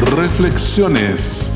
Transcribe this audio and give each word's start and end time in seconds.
Reflexiones. 0.00 1.52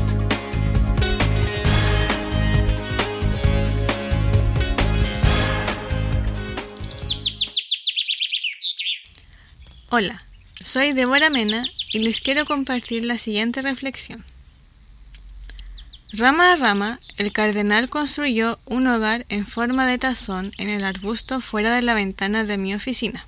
Hola, 9.89 10.23
soy 10.63 10.93
Débora 10.93 11.31
Mena 11.31 11.63
y 11.91 11.99
les 11.99 12.21
quiero 12.21 12.45
compartir 12.45 13.03
la 13.03 13.17
siguiente 13.17 13.63
reflexión. 13.63 14.23
Rama 16.13 16.53
a 16.53 16.55
rama, 16.55 16.99
el 17.17 17.31
cardenal 17.31 17.89
construyó 17.89 18.59
un 18.65 18.85
hogar 18.85 19.25
en 19.29 19.47
forma 19.47 19.87
de 19.87 19.97
tazón 19.97 20.51
en 20.59 20.69
el 20.69 20.83
arbusto 20.83 21.41
fuera 21.41 21.75
de 21.75 21.81
la 21.81 21.95
ventana 21.95 22.43
de 22.43 22.57
mi 22.57 22.75
oficina. 22.75 23.25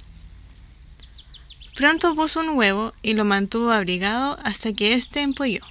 Pronto 1.78 2.16
puso 2.16 2.40
un 2.40 2.58
huevo 2.58 2.96
y 3.04 3.14
lo 3.14 3.24
mantuvo 3.24 3.70
abrigado 3.72 4.40
hasta 4.44 4.74
que 4.74 4.94
éste 4.94 5.22
empolló. 5.22 5.62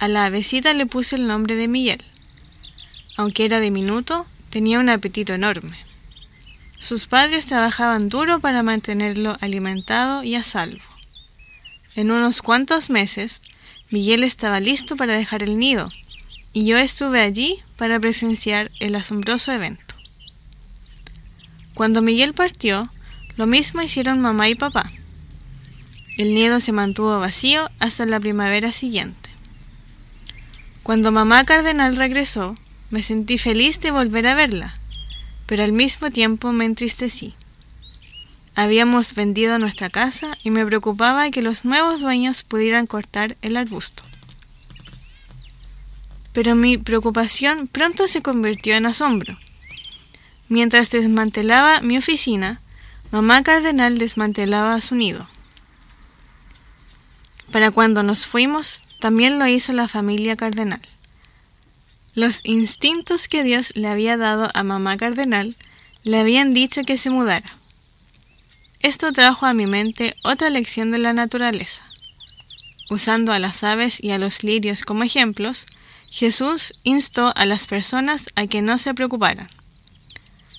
A 0.00 0.08
la 0.08 0.24
avecita 0.24 0.74
le 0.74 0.86
puse 0.86 1.14
el 1.14 1.28
nombre 1.28 1.54
de 1.54 1.68
Miguel. 1.68 2.02
Aunque 3.16 3.44
era 3.44 3.60
diminuto, 3.60 4.26
tenía 4.50 4.80
un 4.80 4.88
apetito 4.88 5.34
enorme. 5.34 5.78
Sus 6.80 7.06
padres 7.06 7.46
trabajaban 7.46 8.08
duro 8.08 8.40
para 8.40 8.64
mantenerlo 8.64 9.36
alimentado 9.40 10.24
y 10.24 10.34
a 10.34 10.42
salvo. 10.42 10.82
En 11.94 12.10
unos 12.10 12.42
cuantos 12.42 12.90
meses, 12.90 13.42
Miguel 13.88 14.24
estaba 14.24 14.58
listo 14.58 14.96
para 14.96 15.14
dejar 15.14 15.44
el 15.44 15.60
nido, 15.60 15.92
y 16.52 16.66
yo 16.66 16.76
estuve 16.76 17.20
allí 17.20 17.62
para 17.76 18.00
presenciar 18.00 18.72
el 18.80 18.96
asombroso 18.96 19.52
evento. 19.52 19.94
Cuando 21.74 22.02
Miguel 22.02 22.34
partió, 22.34 22.90
lo 23.36 23.46
mismo 23.46 23.82
hicieron 23.82 24.20
mamá 24.20 24.48
y 24.48 24.54
papá. 24.54 24.90
El 26.16 26.34
nido 26.34 26.60
se 26.60 26.72
mantuvo 26.72 27.18
vacío 27.20 27.70
hasta 27.78 28.04
la 28.06 28.20
primavera 28.20 28.72
siguiente. 28.72 29.30
Cuando 30.82 31.12
mamá 31.12 31.44
cardenal 31.44 31.96
regresó, 31.96 32.54
me 32.90 33.02
sentí 33.02 33.38
feliz 33.38 33.80
de 33.80 33.90
volver 33.90 34.26
a 34.26 34.34
verla, 34.34 34.74
pero 35.46 35.62
al 35.62 35.72
mismo 35.72 36.10
tiempo 36.10 36.52
me 36.52 36.64
entristecí. 36.64 37.34
Habíamos 38.56 39.14
vendido 39.14 39.58
nuestra 39.58 39.88
casa 39.90 40.36
y 40.42 40.50
me 40.50 40.66
preocupaba 40.66 41.30
que 41.30 41.42
los 41.42 41.64
nuevos 41.64 42.00
dueños 42.00 42.42
pudieran 42.42 42.86
cortar 42.86 43.36
el 43.42 43.56
arbusto. 43.56 44.02
Pero 46.32 46.54
mi 46.54 46.76
preocupación 46.76 47.68
pronto 47.68 48.06
se 48.06 48.22
convirtió 48.22 48.74
en 48.74 48.86
asombro. 48.86 49.38
Mientras 50.48 50.90
desmantelaba 50.90 51.80
mi 51.80 51.96
oficina, 51.96 52.60
Mamá 53.12 53.42
Cardenal 53.42 53.98
desmantelaba 53.98 54.80
su 54.80 54.94
nido. 54.94 55.28
Para 57.50 57.72
cuando 57.72 58.04
nos 58.04 58.24
fuimos, 58.24 58.84
también 59.00 59.40
lo 59.40 59.48
hizo 59.48 59.72
la 59.72 59.88
familia 59.88 60.36
Cardenal. 60.36 60.80
Los 62.14 62.40
instintos 62.44 63.26
que 63.26 63.42
Dios 63.42 63.72
le 63.74 63.88
había 63.88 64.16
dado 64.16 64.48
a 64.54 64.62
Mamá 64.62 64.96
Cardenal 64.96 65.56
le 66.04 66.20
habían 66.20 66.54
dicho 66.54 66.84
que 66.84 66.96
se 66.96 67.10
mudara. 67.10 67.52
Esto 68.78 69.12
trajo 69.12 69.44
a 69.44 69.54
mi 69.54 69.66
mente 69.66 70.14
otra 70.22 70.48
lección 70.48 70.92
de 70.92 70.98
la 70.98 71.12
naturaleza. 71.12 71.82
Usando 72.90 73.32
a 73.32 73.40
las 73.40 73.64
aves 73.64 74.00
y 74.00 74.12
a 74.12 74.18
los 74.18 74.44
lirios 74.44 74.84
como 74.84 75.02
ejemplos, 75.02 75.66
Jesús 76.10 76.74
instó 76.84 77.32
a 77.34 77.44
las 77.44 77.66
personas 77.66 78.26
a 78.36 78.46
que 78.46 78.62
no 78.62 78.78
se 78.78 78.94
preocuparan. 78.94 79.48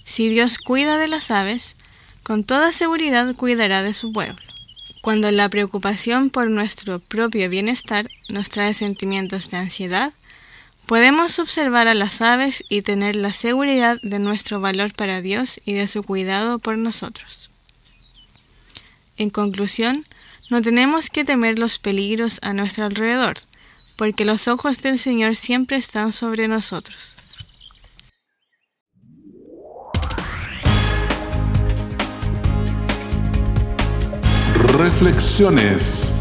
Si 0.04 0.28
Dios 0.28 0.58
cuida 0.58 0.98
de 0.98 1.08
las 1.08 1.32
aves, 1.32 1.76
con 2.24 2.44
toda 2.44 2.74
seguridad 2.74 3.36
cuidará 3.36 3.84
de 3.84 3.94
su 3.94 4.12
pueblo. 4.12 4.42
Cuando 5.02 5.32
la 5.32 5.50
preocupación 5.50 6.30
por 6.30 6.50
nuestro 6.50 7.00
propio 7.00 7.50
bienestar 7.50 8.08
nos 8.30 8.50
trae 8.50 8.74
sentimientos 8.74 9.50
de 9.50 9.58
ansiedad, 9.58 10.14
podemos 10.86 11.40
observar 11.40 11.88
a 11.88 11.96
las 11.96 12.22
aves 12.22 12.64
y 12.70 12.84
tener 12.84 13.16
la 13.16 13.34
seguridad 13.34 13.98
de 14.04 14.20
nuestro 14.20 14.62
valor 14.62 14.94
para 14.94 15.22
Dios 15.22 15.60
y 15.66 15.74
de 15.74 15.88
su 15.88 16.04
cuidado 16.04 16.60
por 16.60 16.78
nosotros. 16.78 17.50
En 19.18 19.30
conclusión, 19.30 20.06
no 20.50 20.62
tenemos 20.62 21.10
que 21.10 21.24
temer 21.24 21.58
los 21.58 21.80
peligros 21.80 22.40
a 22.42 22.54
nuestro 22.54 22.86
alrededor, 22.86 23.36
porque 23.96 24.26
los 24.26 24.48
ojos 24.48 24.82
del 24.82 25.00
Señor 25.00 25.36
siempre 25.36 25.78
están 25.78 26.12
sobre 26.12 26.48
nosotros. 26.48 27.16
Reflexiones 34.82 36.21